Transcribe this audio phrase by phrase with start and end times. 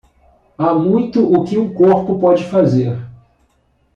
[0.57, 2.97] Há muito o que um corpo pode fazer.